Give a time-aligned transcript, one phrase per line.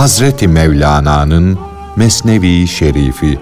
[0.00, 1.58] Hazreti Mevlana'nın
[1.96, 3.38] Mesnevi Şerifi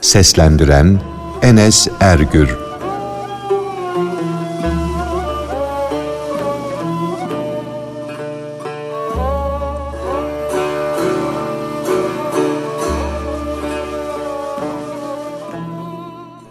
[0.00, 1.00] Seslendiren
[1.42, 2.56] Enes Ergür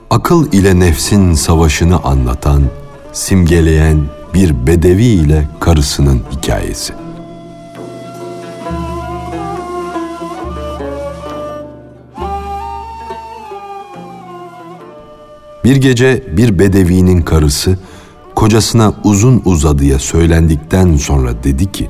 [0.09, 2.64] Akıl ile nefsin savaşını anlatan,
[3.14, 4.00] simgeleyen
[4.34, 7.05] bir bedevi ile karısının hikayesi.
[15.66, 17.78] Bir gece bir bedevinin karısı
[18.36, 21.90] kocasına uzun uzadıya söylendikten sonra dedi ki,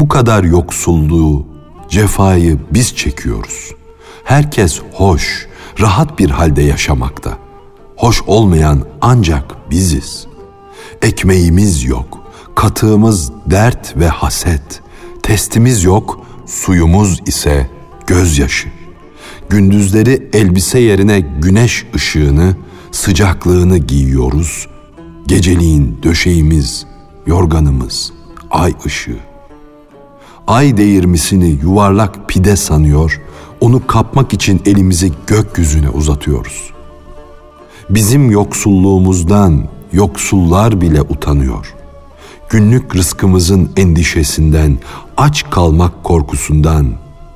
[0.00, 1.46] bu kadar yoksulluğu,
[1.88, 3.70] cefayı biz çekiyoruz.
[4.24, 5.46] Herkes hoş,
[5.80, 7.38] rahat bir halde yaşamakta.
[7.96, 10.26] Hoş olmayan ancak biziz.
[11.02, 12.18] Ekmeğimiz yok,
[12.54, 14.82] katığımız dert ve haset,
[15.22, 17.70] testimiz yok, suyumuz ise
[18.06, 18.68] gözyaşı.
[19.48, 22.56] Gündüzleri elbise yerine güneş ışığını,
[22.92, 24.68] sıcaklığını giyiyoruz.
[25.26, 26.86] Geceliğin döşeğimiz,
[27.26, 28.12] yorganımız,
[28.50, 29.18] ay ışığı.
[30.46, 33.20] Ay değirmisini yuvarlak pide sanıyor,
[33.60, 36.70] onu kapmak için elimizi gökyüzüne uzatıyoruz.
[37.90, 41.74] Bizim yoksulluğumuzdan yoksullar bile utanıyor.
[42.48, 44.78] Günlük rızkımızın endişesinden,
[45.16, 46.92] aç kalmak korkusundan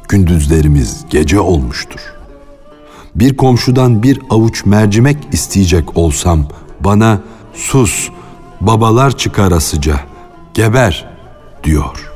[0.09, 2.14] gündüzlerimiz gece olmuştur.
[3.15, 6.47] Bir komşudan bir avuç mercimek isteyecek olsam
[6.81, 7.21] bana
[7.55, 8.11] sus,
[8.61, 10.01] babalar çıkarasıca,
[10.55, 11.11] geber
[11.65, 12.13] diyor.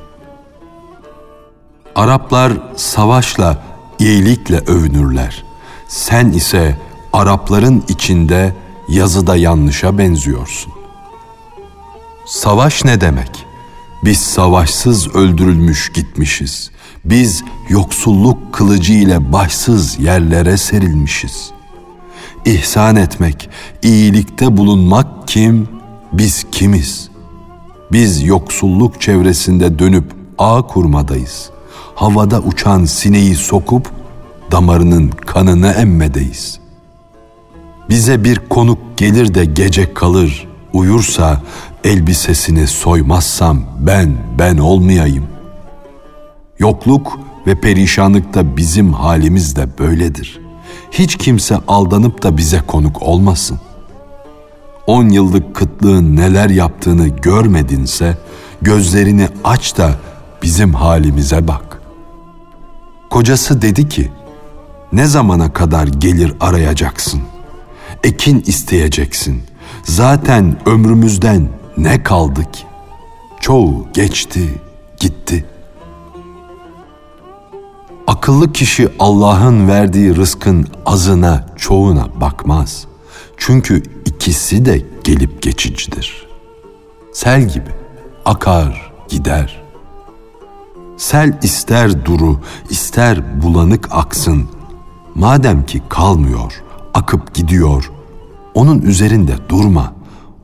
[1.95, 3.63] Araplar savaşla,
[3.99, 5.45] iyilikle övünürler.
[5.89, 6.79] Sen ise
[7.13, 8.55] Arapların içinde
[8.89, 10.73] yazıda yanlışa benziyorsun.
[12.27, 13.47] Savaş ne demek?
[14.05, 16.71] Biz savaşsız öldürülmüş gitmişiz.
[17.11, 21.51] Biz yoksulluk kılıcı ile başsız yerlere serilmişiz.
[22.45, 23.49] İhsan etmek,
[23.83, 25.69] iyilikte bulunmak kim?
[26.13, 27.09] Biz kimiz?
[27.93, 31.51] Biz yoksulluk çevresinde dönüp ağ kurmadayız.
[31.95, 33.91] Havada uçan sineği sokup
[34.53, 36.61] damarının kanını emmedeyiz.
[37.89, 41.43] Bize bir konuk gelir de gece kalır, uyursa
[41.85, 45.38] elbisesini soymazsam ben ben olmayayım.
[46.59, 50.41] Yokluk ve perişanlık da bizim halimiz de böyledir.
[50.91, 53.61] Hiç kimse aldanıp da bize konuk olmasın.
[54.87, 58.19] On yıllık kıtlığın neler yaptığını görmedinse
[58.63, 59.91] gözlerini aç da
[60.43, 61.83] bizim halimize bak.
[63.11, 64.11] Kocası dedi ki,
[64.93, 67.23] ne zamana kadar gelir arayacaksın?
[68.05, 69.43] Ekin isteyeceksin.
[69.83, 72.63] Zaten ömrümüzden ne kaldı ki?
[73.41, 74.61] Çoğu geçti,
[75.01, 75.45] gitti.
[78.09, 82.87] Akıllı kişi Allah'ın verdiği rızkın azına, çoğuna bakmaz.
[83.37, 86.27] Çünkü ikisi de gelip geçicidir.
[87.13, 87.71] Sel gibi
[88.25, 89.63] akar, gider.
[90.97, 94.49] Sel ister duru, ister bulanık aksın.
[95.15, 96.63] Madem ki kalmıyor,
[96.95, 97.93] akıp gidiyor,
[98.55, 99.93] onun üzerinde durma,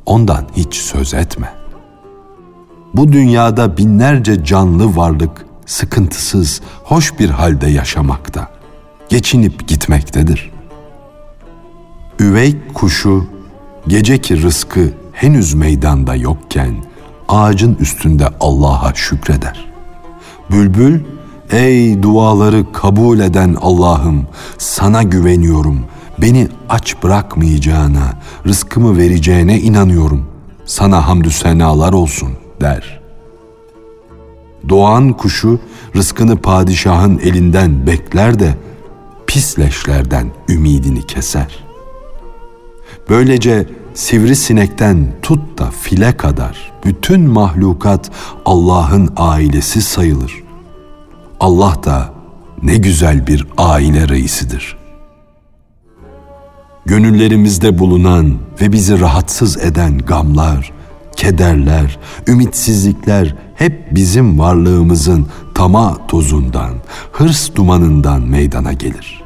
[0.06, 1.54] ondan hiç söz etme.
[2.94, 8.48] Bu dünyada binlerce canlı varlık sıkıntısız, hoş bir halde yaşamakta,
[9.08, 10.50] geçinip gitmektedir.
[12.20, 13.26] Üvey kuşu
[13.88, 16.74] geceki rızkı henüz meydanda yokken
[17.28, 19.64] ağacın üstünde Allah'a şükreder.
[20.50, 21.00] Bülbül,
[21.50, 24.26] ey duaları kabul eden Allah'ım
[24.58, 25.84] sana güveniyorum.
[26.18, 30.26] Beni aç bırakmayacağına, rızkımı vereceğine inanıyorum.
[30.66, 32.28] Sana hamdü senalar olsun
[32.60, 33.03] der.
[34.68, 35.60] Doğan kuşu
[35.96, 38.54] rızkını padişahın elinden bekler de
[39.26, 41.64] pisleşlerden ümidini keser.
[43.08, 48.10] Böylece sivrisinekten tut da file kadar bütün mahlukat
[48.44, 50.42] Allah'ın ailesi sayılır.
[51.40, 52.12] Allah da
[52.62, 54.76] ne güzel bir aile reisidir.
[56.86, 60.72] Gönüllerimizde bulunan ve bizi rahatsız eden gamlar,
[61.16, 66.74] kederler, ümitsizlikler hep bizim varlığımızın tama tozundan,
[67.12, 69.24] hırs dumanından meydana gelir.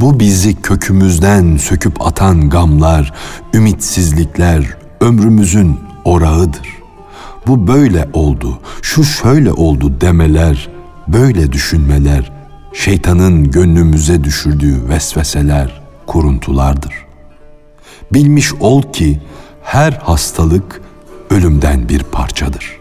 [0.00, 3.12] Bu bizi kökümüzden söküp atan gamlar,
[3.54, 6.68] ümitsizlikler ömrümüzün orağıdır.
[7.46, 10.68] Bu böyle oldu, şu şöyle oldu demeler,
[11.08, 12.32] böyle düşünmeler,
[12.72, 16.94] şeytanın gönlümüze düşürdüğü vesveseler, kuruntulardır.
[18.12, 19.20] Bilmiş ol ki
[19.62, 20.80] her hastalık
[21.30, 22.76] ölümden bir parçadır.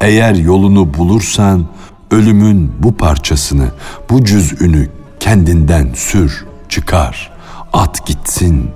[0.00, 1.66] Eğer yolunu bulursan
[2.10, 3.68] ölümün bu parçasını,
[4.10, 4.88] bu cüz'ünü
[5.20, 7.32] kendinden sür, çıkar,
[7.72, 8.70] at gitsin.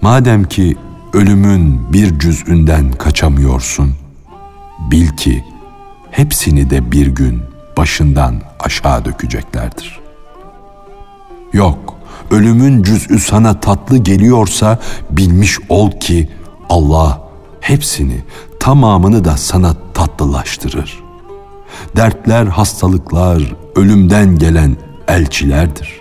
[0.00, 0.76] Madem ki
[1.12, 3.94] ölümün bir cüz'ünden kaçamıyorsun,
[4.90, 5.44] bil ki
[6.10, 7.42] hepsini de bir gün
[7.76, 10.00] başından aşağı dökeceklerdir.
[11.52, 11.94] Yok,
[12.30, 14.78] ölümün cüz'ü sana tatlı geliyorsa
[15.10, 16.30] bilmiş ol ki
[16.68, 17.23] Allah
[17.64, 18.22] hepsini,
[18.60, 21.02] tamamını da sana tatlılaştırır.
[21.96, 24.76] Dertler, hastalıklar, ölümden gelen
[25.08, 26.00] elçilerdir.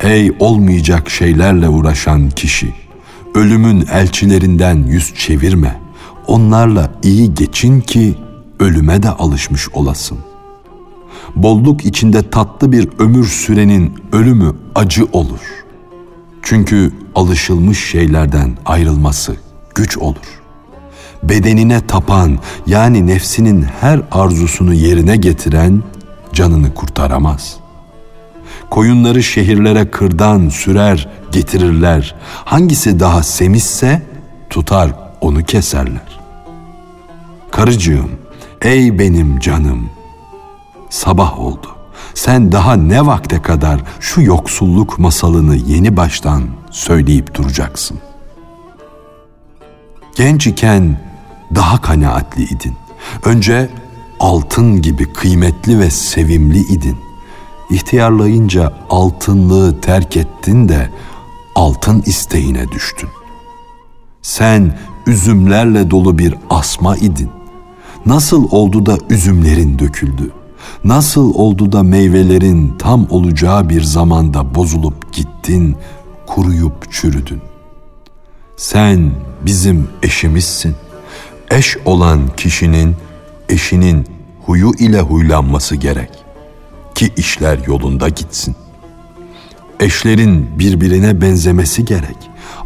[0.00, 2.74] Ey olmayacak şeylerle uğraşan kişi,
[3.34, 5.80] ölümün elçilerinden yüz çevirme.
[6.26, 8.14] Onlarla iyi geçin ki
[8.60, 10.18] ölüme de alışmış olasın.
[11.36, 15.64] Bolluk içinde tatlı bir ömür sürenin ölümü acı olur.
[16.42, 19.36] Çünkü alışılmış şeylerden ayrılması
[19.74, 20.41] güç olur.
[21.22, 25.82] Bedenine tapan yani nefsinin her arzusunu yerine getiren
[26.32, 27.56] canını kurtaramaz.
[28.70, 32.14] Koyunları şehirlere kırdan sürer getirirler.
[32.44, 34.02] Hangisi daha semizse
[34.50, 34.90] tutar
[35.20, 36.20] onu keserler.
[37.50, 38.10] Karıcığım,
[38.62, 39.90] ey benim canım,
[40.90, 41.66] sabah oldu.
[42.14, 47.98] Sen daha ne vakte kadar şu yoksulluk masalını yeni baştan söyleyip duracaksın?
[50.16, 51.11] Genç iken
[51.54, 52.76] daha kanaatli idin.
[53.24, 53.70] Önce
[54.20, 56.96] altın gibi kıymetli ve sevimli idin.
[57.70, 60.90] İhtiyarlayınca altınlığı terk ettin de
[61.54, 63.08] altın isteğine düştün.
[64.22, 67.30] Sen üzümlerle dolu bir asma idin.
[68.06, 70.32] Nasıl oldu da üzümlerin döküldü?
[70.84, 75.76] Nasıl oldu da meyvelerin tam olacağı bir zamanda bozulup gittin,
[76.26, 77.42] kuruyup çürüdün?
[78.56, 79.12] Sen
[79.46, 80.74] bizim eşimizsin.
[81.52, 82.96] Eş olan kişinin
[83.48, 84.06] eşinin
[84.46, 86.10] huyu ile huylanması gerek
[86.94, 88.56] ki işler yolunda gitsin.
[89.80, 92.16] Eşlerin birbirine benzemesi gerek.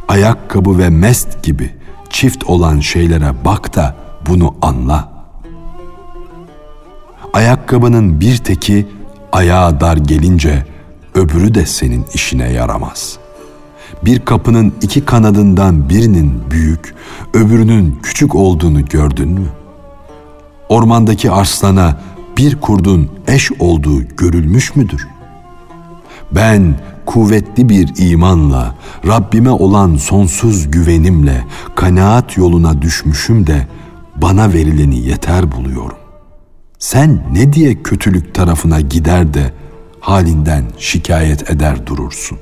[0.08, 1.74] Ayakkabı ve mest gibi
[2.10, 3.96] çift olan şeylere bak da
[4.28, 5.26] bunu anla.
[7.32, 8.86] Ayakkabının bir teki
[9.32, 10.66] ayağa dar gelince
[11.14, 13.18] öbürü de senin işine yaramaz.
[14.04, 16.94] Bir kapının iki kanadından birinin büyük,
[17.34, 19.46] öbürünün küçük olduğunu gördün mü?
[20.68, 22.00] Ormandaki arslana
[22.38, 25.08] bir kurdun eş olduğu görülmüş müdür?
[26.32, 26.74] Ben
[27.06, 28.74] kuvvetli bir imanla,
[29.06, 31.44] Rabbime olan sonsuz güvenimle
[31.74, 33.66] kanaat yoluna düşmüşüm de
[34.16, 35.96] bana verileni yeter buluyorum.
[36.78, 39.52] Sen ne diye kötülük tarafına gider de
[40.00, 42.38] halinden şikayet eder durursun?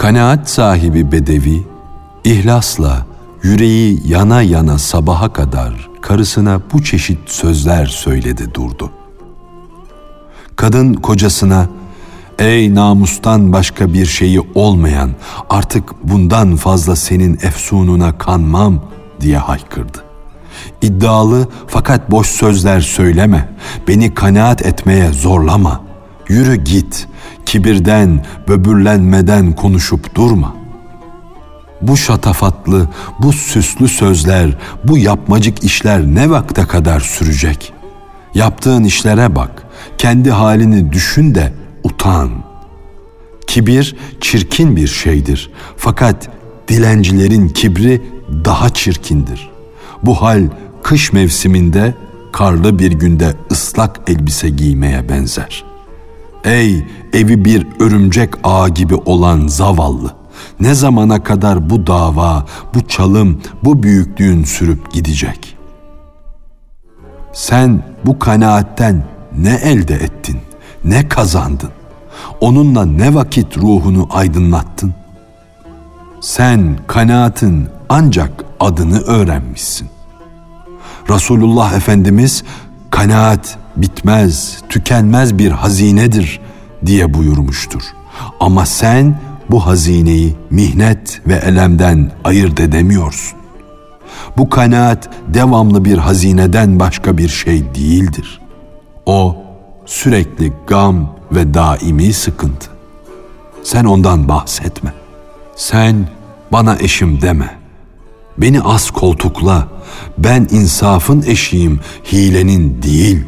[0.00, 1.62] Kanaat sahibi bedevi,
[2.24, 3.06] ihlasla
[3.42, 8.90] yüreği yana yana sabaha kadar karısına bu çeşit sözler söyledi durdu.
[10.56, 11.68] Kadın kocasına,
[12.38, 15.10] ''Ey namustan başka bir şeyi olmayan,
[15.50, 18.82] artık bundan fazla senin efsununa kanmam.''
[19.20, 20.04] diye haykırdı.
[20.82, 23.48] İddialı fakat boş sözler söyleme,
[23.88, 25.89] beni kanaat etmeye zorlama.
[26.30, 27.08] Yürü git,
[27.46, 30.56] kibirden, böbürlenmeden konuşup durma.
[31.82, 37.72] Bu şatafatlı, bu süslü sözler, bu yapmacık işler ne vakte kadar sürecek?
[38.34, 39.62] Yaptığın işlere bak,
[39.98, 41.52] kendi halini düşün de
[41.84, 42.30] utan.
[43.46, 45.50] Kibir çirkin bir şeydir.
[45.76, 46.28] Fakat
[46.68, 48.02] dilencilerin kibri
[48.44, 49.50] daha çirkindir.
[50.02, 50.42] Bu hal
[50.82, 51.94] kış mevsiminde
[52.32, 55.69] karlı bir günde ıslak elbise giymeye benzer.
[56.44, 60.14] Ey evi bir örümcek ağı gibi olan zavallı!
[60.60, 65.56] Ne zamana kadar bu dava, bu çalım, bu büyüklüğün sürüp gidecek?
[67.32, 69.04] Sen bu kanaatten
[69.38, 70.40] ne elde ettin,
[70.84, 71.70] ne kazandın?
[72.40, 74.94] Onunla ne vakit ruhunu aydınlattın?
[76.20, 79.88] Sen kanaatin ancak adını öğrenmişsin.
[81.10, 82.44] Resulullah Efendimiz
[82.90, 86.40] kanaat bitmez, tükenmez bir hazinedir
[86.86, 87.82] diye buyurmuştur.
[88.40, 89.18] Ama sen
[89.50, 93.38] bu hazineyi mihnet ve elemden ayırt edemiyorsun.
[94.36, 98.40] Bu kanaat devamlı bir hazineden başka bir şey değildir.
[99.06, 99.36] O
[99.86, 102.70] sürekli gam ve daimi sıkıntı.
[103.62, 104.92] Sen ondan bahsetme.
[105.56, 106.08] Sen
[106.52, 107.58] bana eşim deme.
[108.38, 109.68] Beni az koltukla.
[110.18, 111.80] Ben insafın eşiyim,
[112.12, 113.24] hilenin değil.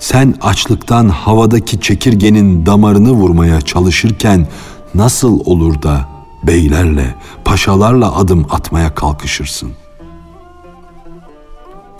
[0.00, 4.48] Sen açlıktan havadaki çekirgenin damarını vurmaya çalışırken
[4.94, 6.08] nasıl olur da
[6.42, 7.14] beylerle,
[7.44, 9.72] paşalarla adım atmaya kalkışırsın?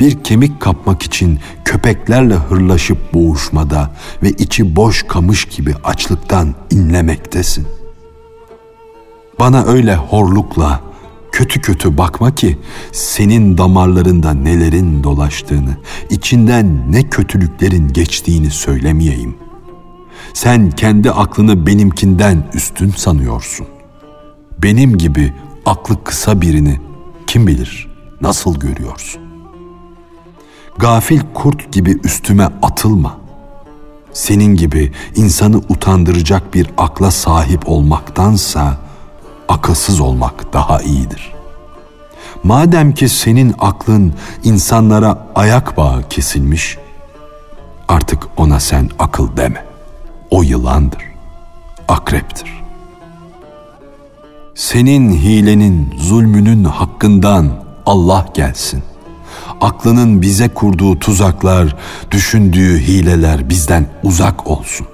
[0.01, 3.91] bir kemik kapmak için köpeklerle hırlaşıp boğuşmada
[4.23, 7.67] ve içi boş kamış gibi açlıktan inlemektesin.
[9.39, 10.81] Bana öyle horlukla,
[11.33, 12.59] kötü kötü bakma ki
[12.93, 15.77] senin damarlarında nelerin dolaştığını,
[16.11, 19.35] içinden ne kötülüklerin geçtiğini söylemeyeyim.
[20.35, 23.67] Sen kendi aklını benimkinden üstün sanıyorsun.
[24.59, 25.33] Benim gibi
[25.67, 26.81] aklı kısa birini
[27.27, 27.89] kim bilir
[28.21, 29.23] nasıl görüyorsun?
[30.79, 33.21] Gafil kurt gibi üstüme atılma.
[34.13, 38.79] Senin gibi insanı utandıracak bir akla sahip olmaktansa
[39.51, 41.33] akılsız olmak daha iyidir.
[42.43, 44.15] Madem ki senin aklın
[44.45, 46.79] insanlara ayak bağı kesilmiş,
[47.89, 49.67] artık ona sen akıl deme.
[50.31, 51.03] O yılandır,
[51.89, 52.61] akreptir.
[54.55, 58.83] Senin hilenin, zulmünün hakkından Allah gelsin.
[59.61, 61.77] Aklının bize kurduğu tuzaklar,
[62.11, 64.87] düşündüğü hileler bizden uzak olsun.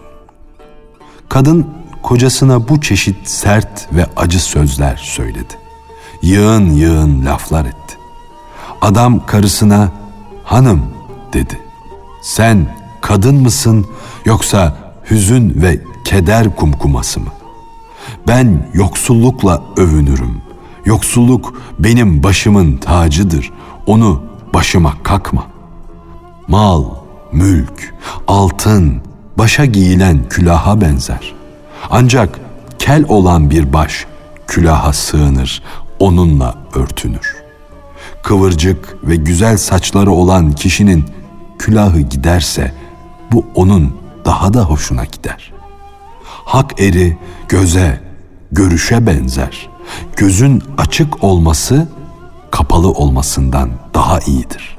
[1.29, 1.76] Kadın
[2.07, 5.55] kocasına bu çeşit sert ve acı sözler söyledi.
[6.23, 7.99] Yığın yığın laflar etti.
[8.81, 9.93] Adam karısına
[10.45, 10.83] hanım
[11.33, 11.61] dedi.
[12.23, 13.87] Sen kadın mısın
[14.25, 14.77] yoksa
[15.11, 17.31] hüzün ve keder kumkuması mı?
[18.29, 20.43] Ben yoksullukla övünürüm.
[20.85, 23.53] Yoksulluk benim başımın tacıdır.
[23.87, 24.23] Onu
[24.55, 25.47] başıma kakma.
[26.49, 26.85] Mal,
[27.33, 27.95] mülk,
[28.29, 29.03] altın
[29.39, 31.37] başa giyilen külaha benzer.
[31.91, 32.41] Ancak
[32.79, 34.07] kel olan bir baş
[34.47, 35.63] külaha sığınır,
[35.99, 37.37] onunla örtünür.
[38.23, 41.05] Kıvırcık ve güzel saçları olan kişinin
[41.59, 42.73] külahı giderse
[43.33, 45.53] bu onun daha da hoşuna gider.
[46.25, 47.19] Hak eri
[47.49, 48.01] göze,
[48.53, 49.69] görüşe benzer.
[50.17, 51.89] Gözün açık olması
[52.51, 54.77] kapalı olmasından daha iyidir.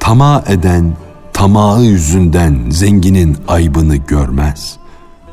[0.00, 0.96] Tamah eden
[1.32, 4.79] tamağı yüzünden zenginin aybını görmez.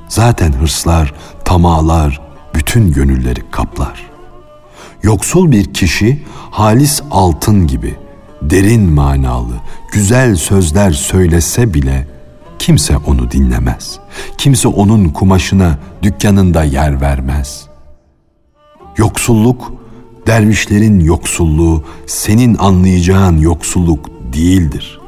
[0.08, 1.14] Zaten hırslar,
[1.46, 2.22] tamalar
[2.56, 4.04] bütün gönülleri kaplar.
[5.04, 7.96] Yoksul bir kişi halis altın gibi
[8.42, 9.54] derin manalı,
[9.92, 12.08] güzel sözler söylese bile
[12.60, 14.00] kimse onu dinlemez.
[14.38, 17.68] Kimse onun kumaşına, dükkanında yer vermez.
[18.98, 19.74] Yoksulluk,
[20.28, 25.00] dervişlerin yoksulluğu senin anlayacağın yoksulluk değildir.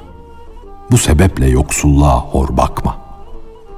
[0.92, 2.98] Bu sebeple yoksulluğa hor bakma.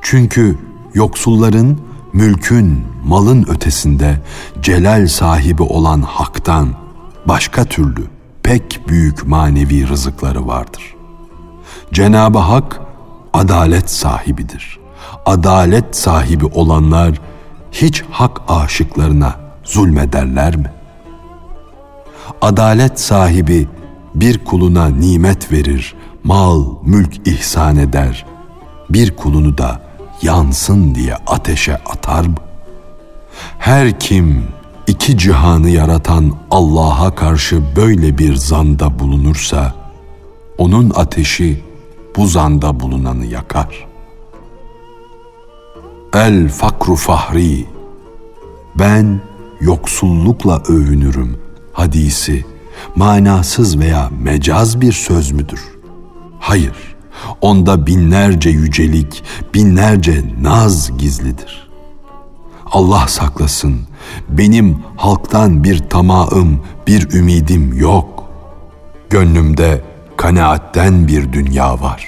[0.01, 0.57] Çünkü
[0.93, 1.77] yoksulların
[2.13, 4.21] mülkün, malın ötesinde
[4.61, 6.69] celal sahibi olan haktan
[7.25, 8.07] başka türlü
[8.43, 10.95] pek büyük manevi rızıkları vardır.
[11.93, 12.81] Cenab-ı Hak
[13.33, 14.79] adalet sahibidir.
[15.25, 17.21] Adalet sahibi olanlar
[17.71, 20.71] hiç hak aşıklarına zulmederler mi?
[22.41, 23.67] Adalet sahibi
[24.15, 28.25] bir kuluna nimet verir, mal, mülk ihsan eder.
[28.89, 29.81] Bir kulunu da
[30.21, 32.35] yansın diye ateşe atar mı?
[33.59, 34.43] Her kim
[34.87, 39.75] iki cihanı yaratan Allah'a karşı böyle bir zanda bulunursa,
[40.57, 41.63] onun ateşi
[42.15, 43.87] bu zanda bulunanı yakar.
[46.13, 47.65] El fakru fahri,
[48.75, 49.21] ben
[49.61, 51.37] yoksullukla övünürüm
[51.73, 52.45] hadisi,
[52.95, 55.61] manasız veya mecaz bir söz müdür?
[56.39, 56.95] Hayır,
[57.41, 61.71] onda binlerce yücelik, binlerce naz gizlidir.
[62.71, 63.79] Allah saklasın,
[64.29, 68.23] benim halktan bir tamağım, bir ümidim yok.
[69.09, 69.81] Gönlümde
[70.17, 72.07] kanaatten bir dünya var.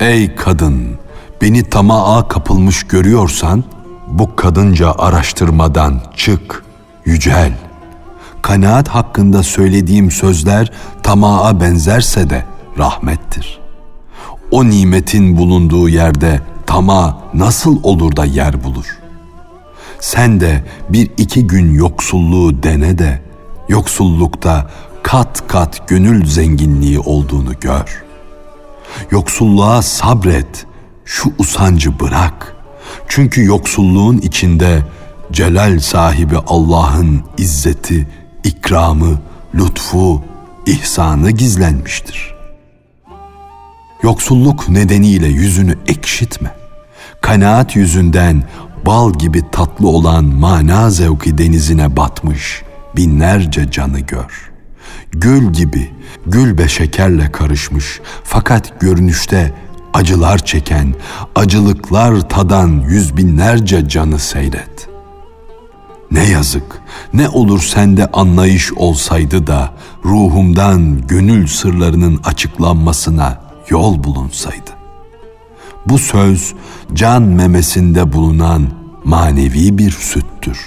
[0.00, 0.98] Ey kadın,
[1.42, 3.64] beni tamağa kapılmış görüyorsan,
[4.08, 6.64] bu kadınca araştırmadan çık,
[7.04, 7.52] yücel.
[8.42, 12.44] Kanaat hakkında söylediğim sözler tamağa benzerse de
[12.78, 13.60] rahmettir.
[14.50, 18.98] O nimetin bulunduğu yerde tama nasıl olur da yer bulur?
[20.00, 23.22] Sen de bir iki gün yoksulluğu dene de
[23.68, 24.70] yoksullukta
[25.02, 28.04] kat kat gönül zenginliği olduğunu gör.
[29.10, 30.66] Yoksulluğa sabret,
[31.04, 32.56] şu usancı bırak.
[33.08, 34.82] Çünkü yoksulluğun içinde
[35.32, 38.08] celal sahibi Allah'ın izzeti,
[38.44, 39.18] ikramı,
[39.54, 40.22] lütfu,
[40.66, 42.33] ihsanı gizlenmiştir.
[44.04, 46.50] Yoksulluk nedeniyle yüzünü ekşitme.
[47.20, 48.42] Kanaat yüzünden
[48.86, 52.62] bal gibi tatlı olan mana zevki denizine batmış
[52.96, 54.52] binlerce canı gör.
[55.12, 55.90] Gül gibi,
[56.26, 59.54] gül be şekerle karışmış fakat görünüşte
[59.94, 60.94] acılar çeken,
[61.34, 64.88] acılıklar tadan yüz binlerce canı seyret.
[66.10, 66.80] Ne yazık,
[67.14, 74.70] ne olur sende anlayış olsaydı da ruhumdan gönül sırlarının açıklanmasına yol bulunsaydı.
[75.86, 76.54] Bu söz
[76.92, 78.68] can memesinde bulunan
[79.04, 80.58] manevi bir süttür.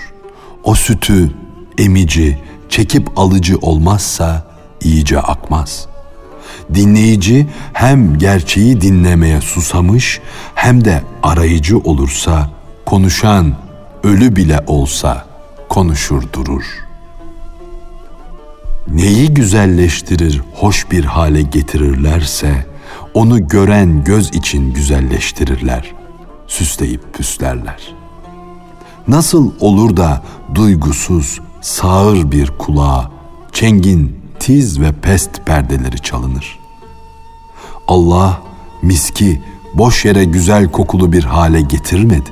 [0.63, 1.31] O sütü
[1.77, 2.39] emici,
[2.69, 4.47] çekip alıcı olmazsa
[4.81, 5.87] iyice akmaz.
[6.73, 10.21] Dinleyici hem gerçeği dinlemeye susamış
[10.55, 12.49] hem de arayıcı olursa
[12.85, 13.55] konuşan
[14.03, 15.25] ölü bile olsa
[15.69, 16.63] konuşur durur.
[18.87, 22.65] Neyi güzelleştirir, hoş bir hale getirirlerse
[23.17, 25.91] onu gören göz için güzelleştirirler,
[26.47, 27.95] süsleyip püslerler.
[29.07, 30.21] Nasıl olur da
[30.55, 33.11] duygusuz, sağır bir kulağa,
[33.51, 36.59] çengin, tiz ve pest perdeleri çalınır.
[37.87, 38.41] Allah
[38.81, 39.41] miski
[39.73, 42.29] boş yere güzel kokulu bir hale getirmedi.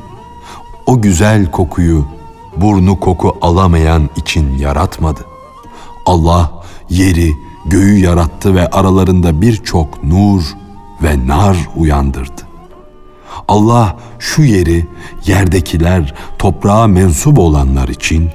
[0.86, 2.06] O güzel kokuyu
[2.58, 5.26] burnu koku alamayan için yaratmadı.
[6.06, 7.34] Allah yeri,
[7.66, 10.65] göğü yarattı ve aralarında birçok nur
[11.04, 12.42] ve nar uyandırdı.
[13.48, 14.86] Allah şu yeri
[15.26, 18.30] yerdekiler, toprağa mensup olanlar için,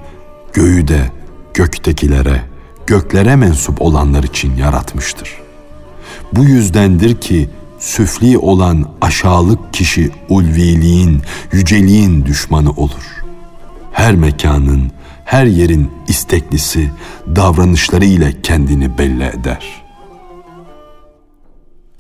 [0.52, 1.10] göğü de
[1.54, 2.42] göktekilere,
[2.86, 5.34] göklere mensup olanlar için yaratmıştır.
[6.32, 13.24] Bu yüzdendir ki süfli olan aşağılık kişi ulviliğin, yüceliğin düşmanı olur.
[13.92, 14.90] Her mekanın,
[15.24, 16.90] her yerin isteklisi
[17.36, 19.79] davranışları ile kendini belli eder.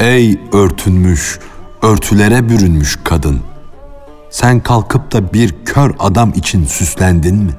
[0.00, 1.38] Ey örtünmüş,
[1.82, 3.40] örtülere bürünmüş kadın!
[4.30, 7.52] Sen kalkıp da bir kör adam için süslendin mi?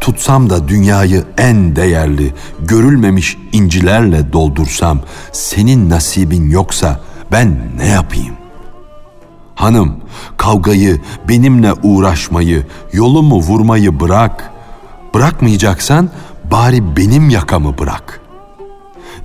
[0.00, 5.00] Tutsam da dünyayı en değerli, görülmemiş incilerle doldursam,
[5.32, 7.00] senin nasibin yoksa
[7.32, 8.34] ben ne yapayım?
[9.54, 9.96] Hanım,
[10.36, 14.50] kavgayı, benimle uğraşmayı, yolumu vurmayı bırak.
[15.14, 16.10] Bırakmayacaksan
[16.50, 18.20] bari benim yakamı bırak.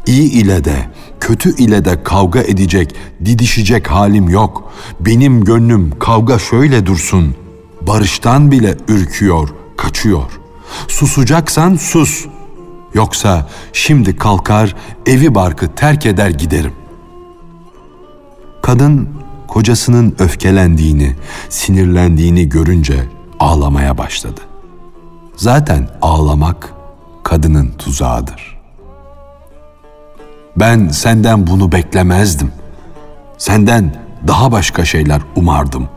[0.05, 0.89] İyi ile de,
[1.29, 4.71] kötü ile de kavga edecek, didişecek halim yok.
[4.99, 7.35] Benim gönlüm kavga şöyle dursun.
[7.81, 10.31] Barıştan bile ürküyor, kaçıyor.
[10.87, 12.25] Susacaksan sus.
[12.93, 16.73] Yoksa şimdi kalkar evi barkı terk eder giderim.
[18.61, 19.09] Kadın
[19.47, 21.15] kocasının öfkelendiğini,
[21.49, 23.07] sinirlendiğini görünce
[23.39, 24.41] ağlamaya başladı.
[25.35, 26.73] Zaten ağlamak
[27.23, 28.58] kadının tuzağıdır.
[30.55, 32.51] Ben senden bunu beklemezdim.
[33.37, 33.95] Senden
[34.27, 35.89] daha başka şeyler umardım,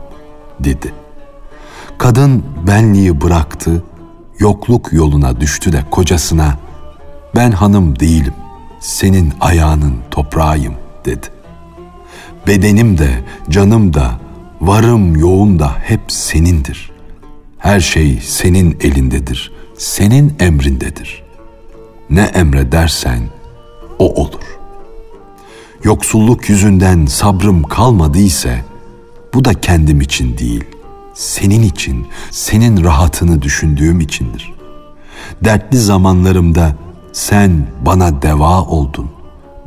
[0.59, 0.93] dedi.
[1.97, 3.83] Kadın benliği bıraktı,
[4.39, 6.57] yokluk yoluna düştü de kocasına,
[7.35, 8.33] ben hanım değilim,
[8.79, 10.73] senin ayağının toprağıyım,
[11.05, 11.27] dedi.
[12.47, 13.09] Bedenim de,
[13.49, 14.11] canım da,
[14.61, 16.91] varım yoğun da hep senindir.
[17.57, 21.23] Her şey senin elindedir, senin emrindedir.
[22.09, 23.19] Ne emredersen
[24.03, 24.59] o olur.
[25.83, 28.49] Yoksulluk yüzünden sabrım kalmadıysa
[29.33, 30.63] bu da kendim için değil,
[31.13, 34.53] senin için, senin rahatını düşündüğüm içindir.
[35.43, 36.75] Dertli zamanlarımda
[37.13, 39.09] sen bana deva oldun.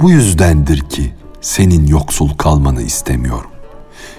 [0.00, 3.50] Bu yüzdendir ki senin yoksul kalmanı istemiyorum.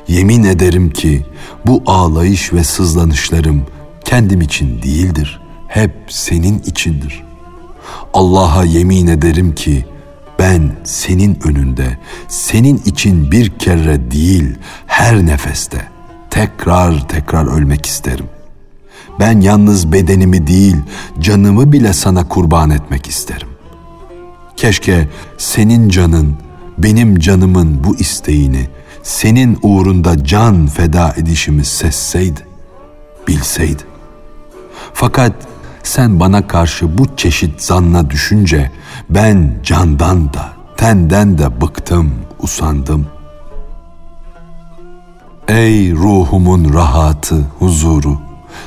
[0.07, 1.25] Yemin ederim ki
[1.65, 3.63] bu ağlayış ve sızlanışlarım
[4.05, 5.41] kendim için değildir.
[5.67, 7.23] Hep senin içindir.
[8.13, 9.85] Allah'a yemin ederim ki
[10.39, 11.97] ben senin önünde,
[12.27, 14.55] senin için bir kere değil,
[14.87, 15.87] her nefeste
[16.29, 18.25] tekrar tekrar ölmek isterim.
[19.19, 20.75] Ben yalnız bedenimi değil,
[21.19, 23.47] canımı bile sana kurban etmek isterim.
[24.55, 26.35] Keşke senin canın,
[26.77, 28.69] benim canımın bu isteğini,
[29.03, 32.39] senin uğrunda can feda edişimi sesseydi,
[33.27, 33.83] bilseydi.
[34.93, 35.33] Fakat
[35.87, 38.71] sen bana karşı bu çeşit zanna düşünce
[39.09, 43.07] ben candan da, tenden de bıktım, usandım.
[45.47, 48.17] Ey ruhumun rahatı, huzuru,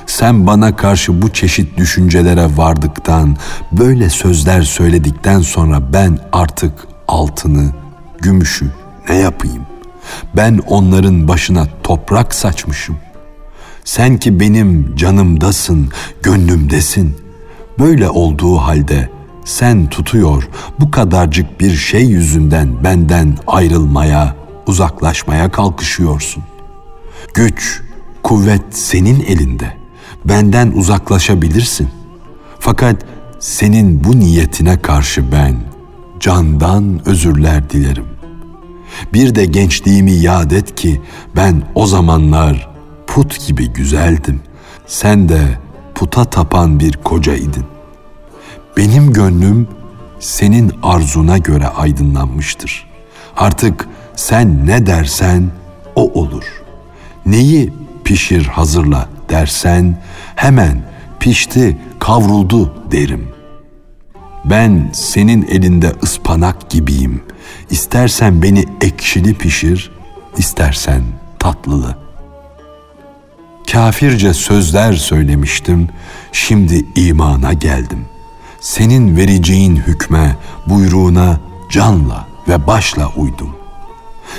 [0.06, 3.36] sen bana karşı bu çeşit düşüncelere vardıktan,
[3.72, 6.72] böyle sözler söyledikten sonra ben artık
[7.08, 7.70] altını,
[8.18, 8.70] gümüşü
[9.08, 9.66] ne yapayım?
[10.36, 12.96] Ben onların başına toprak saçmışım.
[13.84, 15.88] Sen ki benim canımdasın,
[16.22, 17.16] gönlümdesin.
[17.78, 19.10] Böyle olduğu halde
[19.44, 20.48] sen tutuyor
[20.80, 26.42] bu kadarcık bir şey yüzünden benden ayrılmaya, uzaklaşmaya kalkışıyorsun.
[27.34, 27.82] Güç,
[28.22, 29.72] kuvvet senin elinde.
[30.24, 31.88] Benden uzaklaşabilirsin.
[32.58, 32.96] Fakat
[33.40, 35.56] senin bu niyetine karşı ben
[36.20, 38.06] candan özürler dilerim.
[39.12, 41.00] Bir de gençliğimi yad et ki
[41.36, 42.69] ben o zamanlar
[43.10, 44.40] put gibi güzeldim.
[44.86, 45.58] Sen de
[45.94, 47.64] puta tapan bir koca idin.
[48.76, 49.68] Benim gönlüm
[50.20, 52.86] senin arzuna göre aydınlanmıştır.
[53.36, 55.50] Artık sen ne dersen
[55.94, 56.44] o olur.
[57.26, 57.72] Neyi
[58.04, 60.02] pişir hazırla dersen
[60.36, 60.82] hemen
[61.20, 63.28] pişti kavruldu derim.
[64.44, 67.22] Ben senin elinde ıspanak gibiyim.
[67.70, 69.92] İstersen beni ekşili pişir,
[70.38, 71.02] istersen
[71.38, 72.09] tatlılı.
[73.72, 75.88] Kafirce sözler söylemiştim,
[76.32, 78.04] şimdi imana geldim.
[78.60, 83.56] Senin vereceğin hükme, buyruğuna canla ve başla uydum.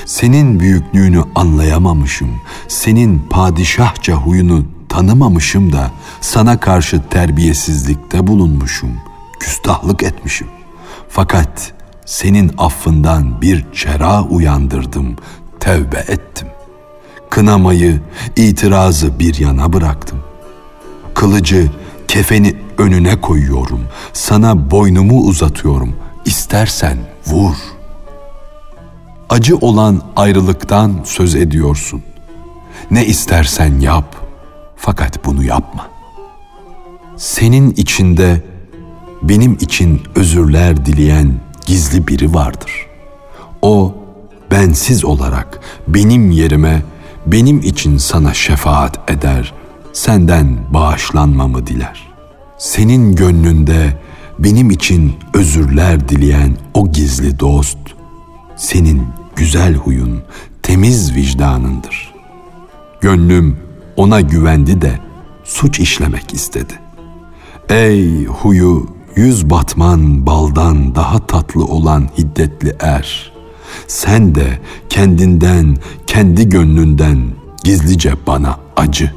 [0.06, 5.92] Senin büyüklüğünü anlayamamışım, senin padişahça huyunu tanımamışım da
[6.22, 8.98] sana karşı terbiyesizlikte bulunmuşum,
[9.40, 10.48] küstahlık etmişim.
[11.10, 11.74] Fakat
[12.06, 15.16] senin affından bir çera uyandırdım,
[15.60, 16.48] tevbe ettim.
[17.32, 18.02] Kınamayı,
[18.36, 20.20] itirazı bir yana bıraktım.
[21.14, 21.72] Kılıcı,
[22.08, 23.82] kefeni önüne koyuyorum.
[24.14, 25.96] Sana boynumu uzatıyorum.
[26.26, 27.56] İstersen vur.
[29.30, 32.04] Acı olan ayrılıktan söz ediyorsun.
[32.92, 34.16] Ne istersen yap.
[34.76, 35.88] Fakat bunu yapma.
[37.18, 38.42] Senin içinde
[39.22, 41.34] benim için özürler dileyen
[41.66, 42.88] gizli biri vardır.
[43.62, 43.96] O
[44.52, 46.82] bensiz olarak benim yerime
[47.26, 49.54] benim için sana şefaat eder,
[49.94, 52.12] senden bağışlanmamı diler.
[52.58, 54.02] Senin gönlünde
[54.40, 57.78] benim için özürler dileyen o gizli dost,
[58.58, 59.04] senin
[59.36, 60.22] güzel huyun,
[60.64, 62.14] temiz vicdanındır.
[63.02, 63.58] Gönlüm
[63.96, 65.00] ona güvendi de
[65.44, 66.74] suç işlemek istedi.
[67.70, 73.32] Ey huyu yüz batman baldan daha tatlı olan hiddetli er,
[73.88, 77.22] sen de kendinden, kendi gönlünden
[77.64, 79.12] gizlice bana acı.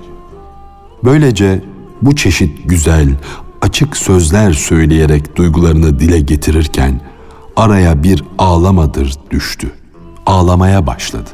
[1.04, 1.64] Böylece
[2.02, 3.08] bu çeşit güzel,
[3.62, 7.00] açık sözler söyleyerek duygularını dile getirirken
[7.56, 9.70] araya bir ağlamadır düştü.
[10.26, 11.30] Ağlamaya başladı.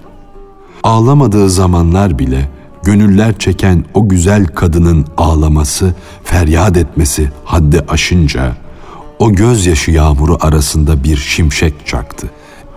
[0.82, 2.48] Ağlamadığı zamanlar bile
[2.82, 8.56] gönüller çeken o güzel kadının ağlaması, feryat etmesi haddi aşınca
[9.18, 12.30] o gözyaşı yağmuru arasında bir şimşek çaktı.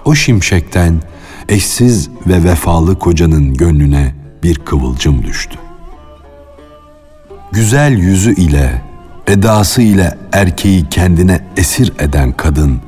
[0.06, 1.02] O şimşekten
[1.50, 5.58] eşsiz ve vefalı kocanın gönlüne bir kıvılcım düştü.
[7.52, 8.82] Güzel yüzü ile,
[9.28, 12.82] edası ile erkeği kendine esir eden kadın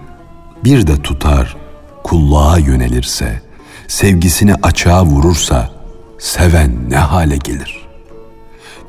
[0.64, 1.56] bir de tutar,
[2.04, 3.42] kulluğa yönelirse,
[3.88, 5.72] sevgisini açığa vurursa
[6.20, 7.88] seven ne hale gelir?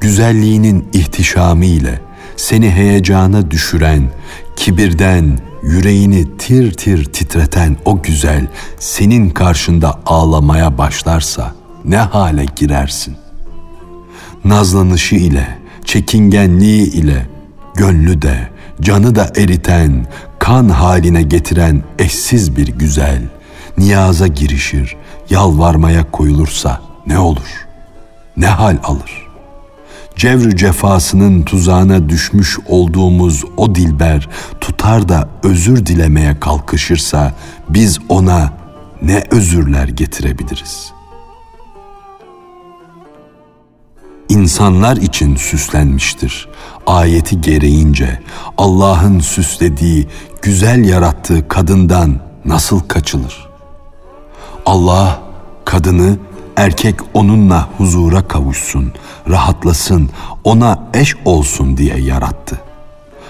[0.01, 2.01] Güzelliğinin ihtişamı ile
[2.37, 4.09] seni heyecana düşüren,
[4.57, 8.47] kibirden yüreğini tir tir titreten o güzel
[8.79, 13.17] senin karşında ağlamaya başlarsa ne hale girersin?
[14.45, 17.27] Nazlanışı ile, çekingenliği ile
[17.75, 18.49] gönlü de,
[18.81, 20.07] canı da eriten,
[20.39, 23.23] kan haline getiren eşsiz bir güzel,
[23.79, 24.97] niyaza girişir,
[25.31, 27.67] yalvarmaya koyulursa ne olur?
[28.37, 29.26] Ne hal alır?
[30.17, 34.29] Cevrü cefasının tuzağına düşmüş olduğumuz o dilber
[34.61, 37.35] tutar da özür dilemeye kalkışırsa
[37.69, 38.53] biz ona
[39.03, 40.93] ne özürler getirebiliriz?
[44.29, 46.49] İnsanlar için süslenmiştir.
[46.87, 48.23] Ayeti gereğince
[48.59, 50.09] Allah'ın süslediği,
[50.43, 53.49] güzel yarattığı kadından nasıl kaçılır?
[54.67, 55.21] Allah
[55.65, 56.17] kadını
[56.57, 58.93] erkek onunla huzura kavuşsun,
[59.29, 60.11] rahatlasın,
[60.45, 62.61] ona eş olsun diye yarattı.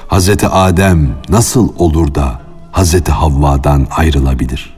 [0.08, 2.40] Hazreti Adem nasıl olur da
[2.72, 4.76] Hazreti Havva'dan ayrılabilir?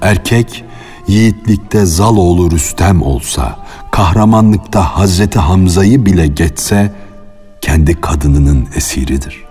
[0.00, 0.64] Erkek
[1.08, 3.58] yiğitlikte Zaloğlu Rüstem olsa,
[3.90, 6.92] kahramanlıkta Hazreti Hamza'yı bile geçse
[7.60, 9.44] kendi kadınının esiridir.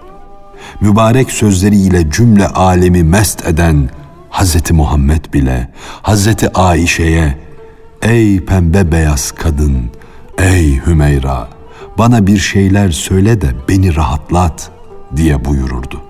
[0.81, 3.89] Mübarek sözleriyle cümle alemi mest eden
[4.29, 5.69] Hazreti Muhammed bile
[6.01, 7.37] Hazreti Aişe'ye
[8.03, 9.91] Ey pembe beyaz kadın,
[10.37, 11.49] ey Hümeyra,
[11.97, 14.71] bana bir şeyler söyle de beni rahatlat
[15.15, 16.01] diye buyururdu.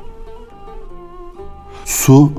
[1.85, 2.33] Su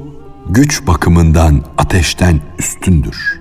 [0.49, 3.40] güç bakımından ateşten üstündür.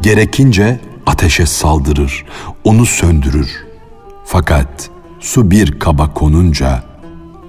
[0.00, 2.24] Gerekince ateşe saldırır,
[2.64, 3.66] onu söndürür.
[4.24, 4.90] Fakat
[5.20, 6.84] su bir kaba konunca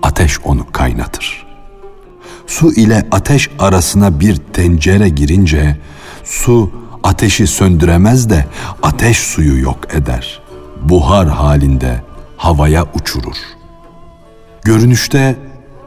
[0.03, 1.47] ateş onu kaynatır.
[2.47, 5.77] Su ile ateş arasına bir tencere girince
[6.23, 8.45] su ateşi söndüremez de
[8.83, 10.41] ateş suyu yok eder.
[10.81, 12.01] Buhar halinde
[12.37, 13.35] havaya uçurur.
[14.63, 15.35] Görünüşte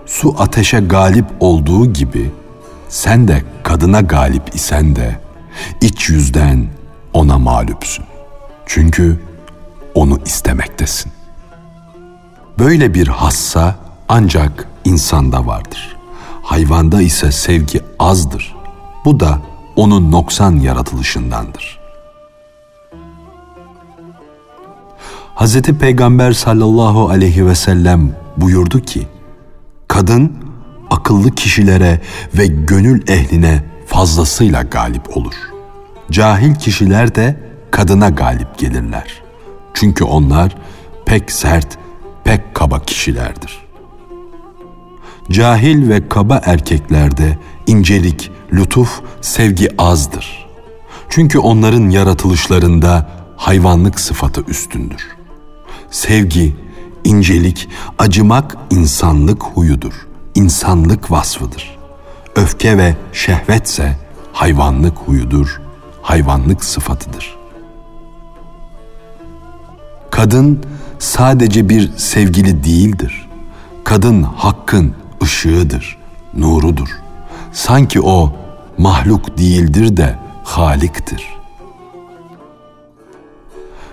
[0.07, 2.31] su ateşe galip olduğu gibi
[2.88, 5.20] sen de kadına galip isen de
[5.81, 6.66] iç yüzden
[7.12, 8.05] ona mağlupsun.
[8.66, 9.20] Çünkü
[9.94, 11.12] onu istemektesin.
[12.59, 13.75] Böyle bir hassa
[14.09, 15.96] ancak insanda vardır.
[16.42, 18.57] Hayvanda ise sevgi azdır.
[19.05, 19.38] Bu da
[19.81, 21.81] onun noksan yaratılışındandır.
[25.37, 25.62] Hz.
[25.62, 29.07] Peygamber sallallahu aleyhi ve sellem buyurdu ki,
[29.88, 30.33] kadın
[30.90, 32.01] akıllı kişilere
[32.35, 35.35] ve gönül ehline fazlasıyla galip olur.
[36.11, 37.40] Cahil kişiler de
[37.71, 39.23] kadına galip gelirler.
[39.75, 40.57] Çünkü onlar
[41.07, 41.79] pek sert,
[42.25, 43.59] pek kaba kişilerdir.
[45.31, 50.47] Cahil ve kaba erkeklerde incelik, lütuf, sevgi azdır.
[51.09, 55.09] Çünkü onların yaratılışlarında hayvanlık sıfatı üstündür.
[55.91, 56.57] Sevgi,
[57.05, 61.79] incelik, acımak insanlık huyudur, insanlık vasfıdır.
[62.37, 63.99] Öfke ve şehvetse
[64.33, 65.61] hayvanlık huyudur,
[66.03, 67.37] hayvanlık sıfatıdır.
[70.11, 70.65] Kadın
[70.99, 73.29] sadece bir sevgili değildir.
[73.85, 75.99] Kadın hakkın ışığıdır,
[76.35, 76.89] nurudur.
[77.53, 78.33] Sanki o
[78.79, 81.27] mahluk değildir de haliktir.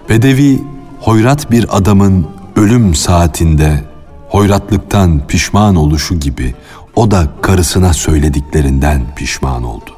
[0.09, 0.63] Bedevi
[0.99, 3.83] hoyrat bir adamın ölüm saatinde
[4.29, 6.55] hoyratlıktan pişman oluşu gibi
[6.95, 9.91] o da karısına söylediklerinden pişman oldu.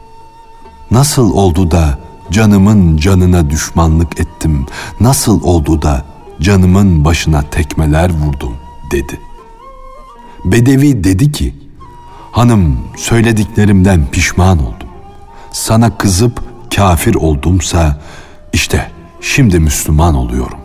[0.91, 1.99] Nasıl oldu da
[2.31, 4.65] canımın canına düşmanlık ettim,
[4.99, 6.05] nasıl oldu da
[6.41, 8.53] canımın başına tekmeler vurdum
[8.91, 9.19] dedi.
[10.45, 11.55] Bedevi dedi ki,
[12.39, 14.89] hanım söylediklerimden pişman oldum.
[15.51, 16.43] Sana kızıp
[16.75, 17.97] kafir oldumsa
[18.53, 20.59] işte şimdi Müslüman oluyorum.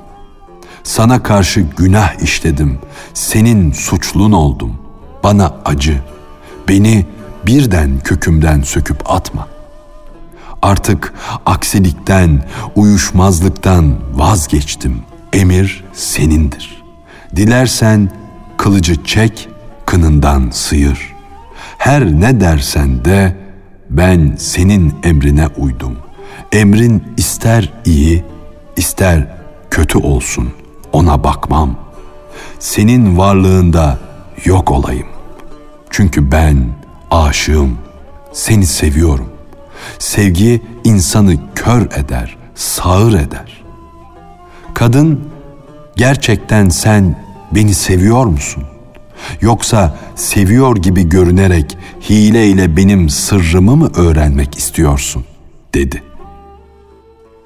[0.84, 2.78] Sana karşı günah işledim,
[3.14, 4.76] senin suçlun oldum.
[5.22, 6.02] Bana acı,
[6.68, 7.06] beni
[7.46, 9.48] birden kökümden söküp atma.
[10.62, 11.14] Artık
[11.46, 15.02] aksilikten, uyuşmazlıktan vazgeçtim.
[15.32, 16.82] Emir senindir.
[17.36, 18.10] Dilersen
[18.56, 19.48] kılıcı çek,
[19.86, 21.13] kınından sıyır.
[21.84, 23.36] Her ne dersen de
[23.90, 25.96] ben senin emrine uydum.
[26.52, 28.24] Emrin ister iyi,
[28.76, 29.28] ister
[29.70, 30.52] kötü olsun,
[30.92, 31.76] ona bakmam.
[32.58, 33.98] Senin varlığında
[34.44, 35.06] yok olayım.
[35.90, 36.68] Çünkü ben
[37.10, 37.78] aşığım,
[38.32, 39.28] seni seviyorum.
[39.98, 43.64] Sevgi insanı kör eder, sağır eder.
[44.74, 45.28] Kadın,
[45.96, 47.16] gerçekten sen
[47.54, 48.64] beni seviyor musun?
[49.40, 51.78] Yoksa seviyor gibi görünerek
[52.10, 55.24] hileyle benim sırrımı mı öğrenmek istiyorsun?"
[55.74, 56.02] dedi.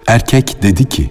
[0.06, 1.10] Erkek dedi ki: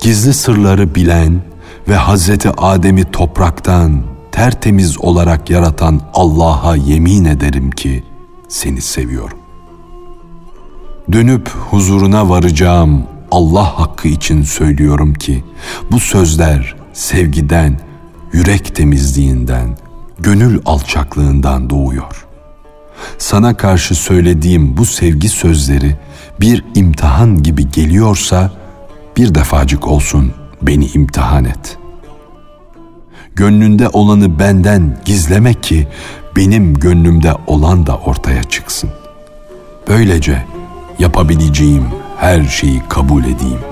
[0.00, 1.42] Gizli sırları bilen
[1.88, 8.04] ve Hazreti Adem'i topraktan tertemiz olarak yaratan Allah'a yemin ederim ki
[8.48, 9.38] seni seviyorum.
[11.12, 15.44] Dönüp huzuruna varacağım Allah hakkı için söylüyorum ki
[15.90, 17.80] bu sözler sevgiden,
[18.32, 19.76] yürek temizliğinden,
[20.18, 22.26] gönül alçaklığından doğuyor.
[23.18, 25.96] Sana karşı söylediğim bu sevgi sözleri
[26.40, 28.50] bir imtihan gibi geliyorsa
[29.16, 31.78] bir defacık olsun beni imtihan et.
[33.34, 35.88] Gönlünde olanı benden gizleme ki
[36.36, 38.90] benim gönlümde olan da ortaya çıksın.
[39.88, 40.44] Böylece
[40.98, 41.84] yapabileceğim
[42.18, 43.71] her şeyi kabul edeyim.